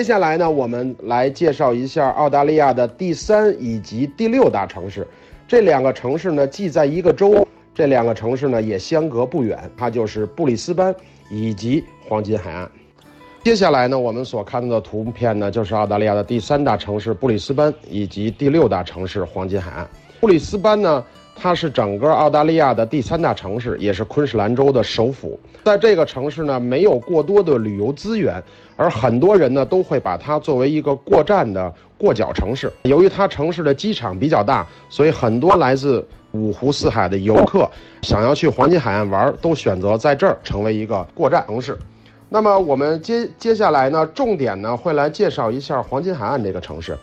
[0.00, 5.06] 接下来呢，我们来介绍一下澳大利亚的第三以及第六大城市。
[5.46, 10.94] 这两个城市呢，既在一个州，这两个城市呢也相隔不远，它就是布里斯班
[11.30, 12.70] 以及黄金海岸。
[13.44, 19.86] 接下来呢，我们所看到的图片呢，就是澳大利亚的第三大城市布里斯班以及第六大城市黄金海岸。
[20.18, 21.04] 布里斯班呢。
[21.34, 25.38] 它是整个澳大利亚的第三大城市，也是昆士兰州的首府。
[25.64, 28.42] 在这个城市呢，没有过多的旅游资源，
[28.76, 32.70] 而很多人呢都会把它作为一个过站的过脚城市。
[32.82, 37.68] 由于它城市的机场比较大，所以很多来自五湖四海的游客
[38.02, 41.78] 想要去黄金海岸玩，都选择在这儿成为一个过站城市。
[42.28, 46.96] 那么我们接接下来呢，重点呢会来介绍一下黄金海岸这个城市。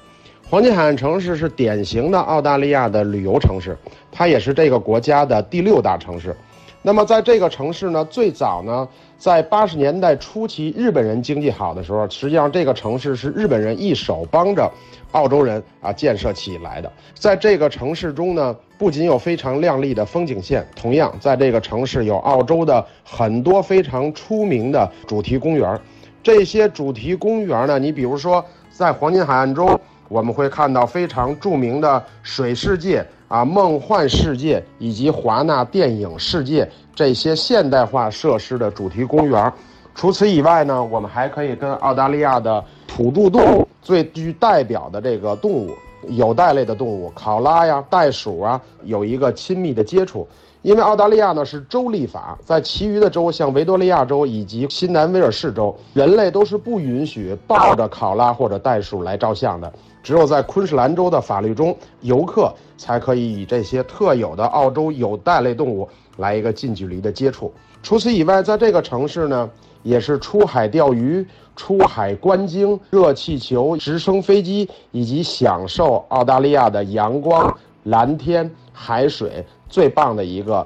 [0.50, 3.78] 黄金海岸城市是典型的澳大利亚的旅游城市，
[4.10, 6.34] 它也是这个国家的第六大城市。
[6.82, 8.88] 那么在这个城市呢，最早呢，
[9.18, 14.72] 在八十年代初期，日本人经济好的时候，实际上这个城市是日本人一手帮着
[15.12, 16.90] 澳洲人啊建设起来的。
[17.14, 25.78] 在这个城市中呢，不仅有非常亮丽的风景线，同样在这个城市有澳洲的很多非常出名的主题公园。
[26.23, 29.78] 这些主题公园呢，你比如说在黄金海岸中。
[30.09, 39.52] 我们会看到非常著名的水世界啊、梦幻世界以及华纳电影世界这些现代化设施的主题公园。
[39.94, 45.72] 除此以外呢，我们还可以跟澳大利亚的土著动物最具代表的这个动物
[46.09, 50.27] 有袋类的动物考拉呀、袋鼠啊有一个亲密的接触。
[50.63, 59.72] 因为澳大利亚呢是州立法，在其余的州，像维多利亚州以及新南威尔士州，人类都是不允许抱着考拉或者袋鼠来照相的。
[60.03, 67.53] 只有在昆士兰州的法律中，游客才可以以这些特有的澳洲有袋类动物来一个近距离的接触。
[67.83, 69.50] 除此以外，在这个城市呢，
[69.83, 71.25] 也是出海钓鱼、
[71.56, 79.45] 出海观鲸、热气球、直升飞机，以及享受澳大利亚的阳光、蓝天、海水。
[79.69, 80.66] 最棒的一个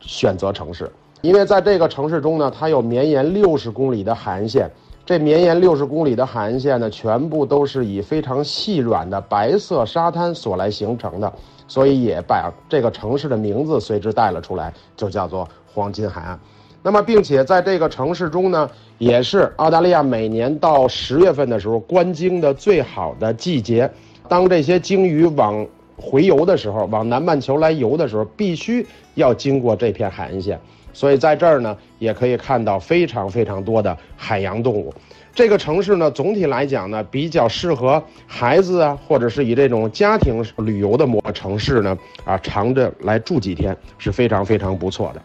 [0.00, 0.90] 选择城市，
[1.20, 4.68] 因为在这个城市中呢，它有绵延六十公里的海岸线。
[5.04, 11.32] 这绵延六十公里的海岸线呢，全部都是以非常细软的白色沙滩所来形成的，
[11.66, 16.38] 所以也把这个城市的名字随之带了出来，就叫做黄金海岸。
[16.84, 18.68] 那么，并且在这个城市中呢，
[18.98, 23.90] 也是澳大利亚每年到十月份的时候观鲸的最好的季节。
[24.28, 30.58] 当这些鲸鱼往回游的时候，往南半球来游的时候，必须要经过这片海岸线，
[30.92, 34.92] 所以在这儿呢，也可以看到非常非常多的海洋动物。
[35.34, 45.22] 这个城市呢，总体来讲呢，比较适合孩子啊，或者是以这种家庭旅游的模城市呢，啊，长着来住几天是非常非常不错的。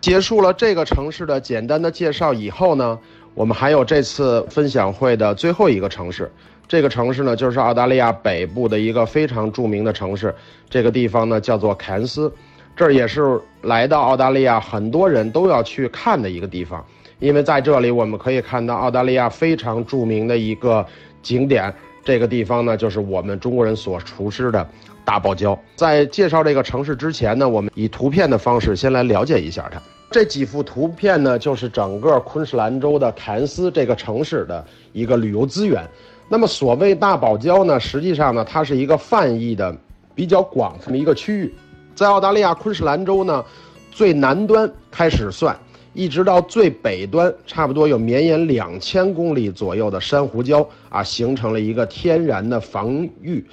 [0.00, 2.98] 结束了这个城市的简单的介绍以后呢，
[3.34, 6.28] 我们还有这次分享会的最后一个城市。
[6.72, 10.34] 这个城市呢，就是澳大利亚北部的一个非常著名的城市。
[10.70, 12.32] 这个地方呢，叫做凯恩斯，
[12.74, 16.82] 这儿也是来到澳大利亚很多人都要去看的一个地方。
[17.18, 20.82] 因为在这里，我们可以看到澳大利亚非常著名的一个
[21.22, 21.70] 景点。
[22.02, 24.66] 这个地方呢，就是我们中国人所熟知的
[25.04, 25.54] 大堡礁。
[25.76, 29.78] 在介绍这个城市之前呢，我们以图片的方式先来了解一下它。
[30.10, 35.86] 这几幅图片呢，就是整个昆士兰州的凯恩斯这个城市的一个旅游资源。
[36.32, 39.76] 那么，所谓大堡礁呢，实际上呢，它是一个泛义的
[40.14, 41.54] 比较广这么一个区域，
[41.94, 43.44] 在澳大利亚昆士兰州呢，
[43.90, 45.54] 最南端开始算，
[45.92, 53.44] 一直到最北端，差不多有绵延两千公里左右的珊瑚礁啊，形成了一个天然的防御，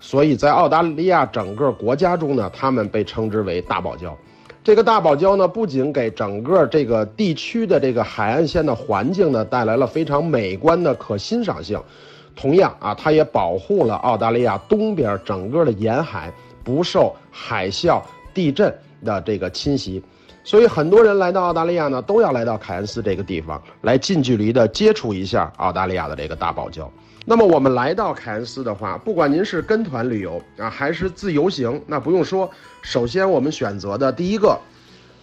[0.00, 4.10] 所以在澳大利亚整个国家中呢，它们被称之为大堡礁。
[4.62, 11.78] 这个大堡礁呢，不仅给整个这个地区的这个海岸线的环境呢带来了非常美观的可欣赏性，
[12.36, 18.02] 同样啊，它也保护了澳大利亚东边整个的沿海不受海啸、
[18.32, 18.74] 地震
[19.04, 20.02] 的这个侵袭，
[20.42, 26.88] 所以很多人来到澳大利亚呢，都要来到凯恩斯这个地方来近距离的接触一下澳大利亚的这个大堡礁。
[27.26, 32.50] 那么我们来到凯恩斯的话，不管您是跟团旅游啊，还是自由行，那不用说，
[32.82, 34.58] 首先我们选择的第一个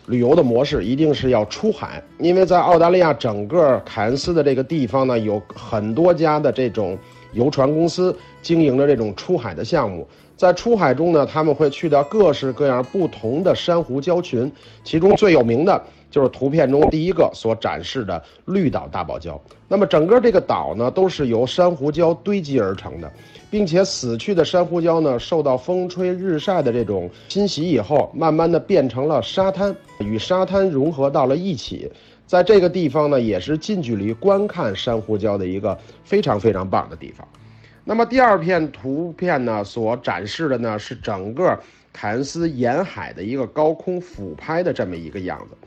[0.07, 6.97] 旅游的模式一定是要出海，因为在澳大利亚整个凯恩斯的这个地方呢，有很多家的这种
[7.33, 14.51] 游船公司经营着这种出海的项目，在出海中呢，他们会去到各式各样不同的珊瑚礁群，
[14.83, 15.81] 其中最有名的。
[16.11, 19.39] 就是图片中第一个所展示的绿岛大堡礁。
[19.67, 23.11] 那么整个这个岛呢，都是由珊瑚礁堆积而成的，
[23.49, 31.91] 并且死去的珊瑚礁呢，受到风吹日晒的这种侵袭以后，慢慢的变成了沙滩，与沙滩融合到了一起。
[32.27, 37.27] 在这个地方呢，也是近距离观看珊瑚礁的一个非常非常棒的地方。
[37.83, 41.57] 那么第二片图片呢，所展示的呢是整个
[41.91, 45.57] 凯恩斯沿海的一个高空俯拍的这么一个样子。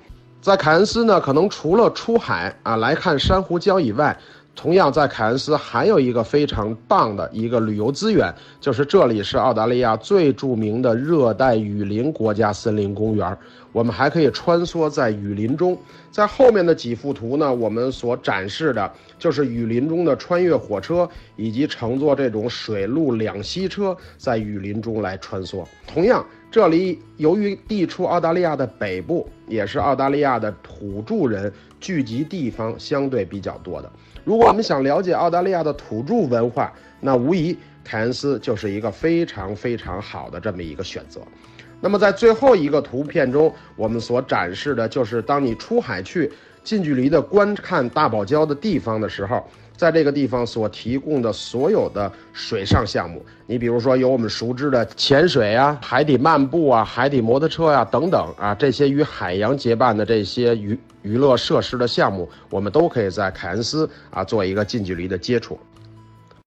[0.44, 4.14] 在凯恩斯呢，可能除了出海啊来看珊瑚礁以外，
[4.54, 8.30] 同样在凯恩斯还有一个非常棒的一个旅游资源，
[8.60, 13.34] 就是这里是澳大利亚最著名的热带雨林国家森林公园。
[13.72, 15.78] 我们还可以穿梭在雨林中，
[16.10, 25.64] 在后面的几幅图呢，我们所展示的就是雨林中的穿越火车，以及乘坐这种水陆两栖车在雨林中来穿梭。
[25.86, 26.22] 同样，
[26.54, 33.90] 这里由于地处澳大利亚的北部，也是澳大利亚的土著人聚集地方相对比较多的。
[34.22, 41.20] 如果我们想了解澳大利亚的土著文化，那无疑凯恩斯就是一个非常非常好的这么一个选择。
[41.80, 46.30] 那么在最后一个图片中，我们所展示的就是当你出海去
[46.62, 49.44] 近距离的观看大堡礁的地方的时候，
[49.76, 65.58] 在这个地方所提供的所有的水上项目，你比如说有我们熟知的潜水啊、海底漫步啊、海底摩托车呀等等啊，这些与海洋结伴的这些娱娱乐设施的项目，我们都可以在凯恩斯啊做一个近距离的接触。